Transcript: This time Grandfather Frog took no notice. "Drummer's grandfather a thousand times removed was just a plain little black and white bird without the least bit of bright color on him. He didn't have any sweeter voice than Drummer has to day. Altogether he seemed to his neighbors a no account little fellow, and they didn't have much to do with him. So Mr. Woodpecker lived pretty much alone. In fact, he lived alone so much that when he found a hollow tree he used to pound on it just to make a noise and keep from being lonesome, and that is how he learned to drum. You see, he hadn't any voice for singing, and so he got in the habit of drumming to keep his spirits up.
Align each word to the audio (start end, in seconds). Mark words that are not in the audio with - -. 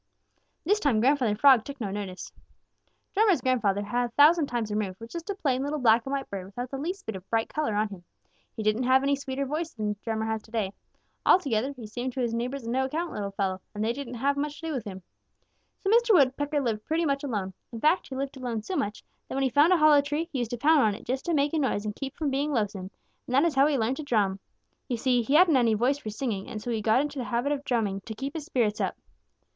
This 0.65 0.79
time 0.79 0.99
Grandfather 0.99 1.35
Frog 1.35 1.63
took 1.63 1.79
no 1.79 1.91
notice. 1.91 2.31
"Drummer's 3.13 3.39
grandfather 3.41 3.85
a 3.87 4.09
thousand 4.17 4.47
times 4.47 4.71
removed 4.71 4.99
was 4.99 5.11
just 5.11 5.29
a 5.29 5.35
plain 5.35 5.61
little 5.61 5.77
black 5.77 6.07
and 6.07 6.11
white 6.11 6.27
bird 6.27 6.47
without 6.47 6.71
the 6.71 6.79
least 6.79 7.05
bit 7.05 7.15
of 7.15 7.29
bright 7.29 7.49
color 7.49 7.75
on 7.75 7.89
him. 7.89 8.03
He 8.55 8.63
didn't 8.63 8.85
have 8.85 9.03
any 9.03 9.15
sweeter 9.15 9.45
voice 9.45 9.73
than 9.75 9.95
Drummer 10.01 10.25
has 10.25 10.41
to 10.41 10.49
day. 10.49 10.73
Altogether 11.23 11.73
he 11.73 11.85
seemed 11.85 12.13
to 12.13 12.19
his 12.19 12.33
neighbors 12.33 12.63
a 12.63 12.71
no 12.71 12.85
account 12.85 13.13
little 13.13 13.29
fellow, 13.29 13.61
and 13.75 13.83
they 13.83 13.93
didn't 13.93 14.15
have 14.15 14.37
much 14.37 14.59
to 14.59 14.69
do 14.69 14.73
with 14.73 14.85
him. 14.85 15.03
So 15.81 15.91
Mr. 15.91 16.15
Woodpecker 16.15 16.61
lived 16.61 16.83
pretty 16.87 17.05
much 17.05 17.23
alone. 17.23 17.53
In 17.71 17.79
fact, 17.79 18.07
he 18.07 18.15
lived 18.15 18.35
alone 18.35 18.63
so 18.63 18.75
much 18.75 19.03
that 19.29 19.35
when 19.35 19.43
he 19.43 19.49
found 19.49 19.71
a 19.71 19.77
hollow 19.77 20.01
tree 20.01 20.27
he 20.33 20.39
used 20.39 20.49
to 20.49 20.57
pound 20.57 20.81
on 20.81 20.95
it 20.95 21.05
just 21.05 21.25
to 21.25 21.35
make 21.35 21.53
a 21.53 21.59
noise 21.59 21.85
and 21.85 21.95
keep 21.95 22.15
from 22.17 22.31
being 22.31 22.51
lonesome, 22.51 22.89
and 23.27 23.35
that 23.35 23.43
is 23.45 23.53
how 23.53 23.67
he 23.67 23.77
learned 23.77 23.97
to 23.97 24.03
drum. 24.03 24.39
You 24.87 24.97
see, 24.97 25.21
he 25.21 25.35
hadn't 25.35 25.57
any 25.57 25.75
voice 25.75 25.99
for 25.99 26.09
singing, 26.09 26.47
and 26.49 26.59
so 26.59 26.71
he 26.71 26.81
got 26.81 27.01
in 27.01 27.07
the 27.09 27.25
habit 27.25 27.51
of 27.51 27.63
drumming 27.63 28.01
to 28.07 28.15
keep 28.15 28.33
his 28.33 28.45
spirits 28.45 28.81
up. 28.81 28.97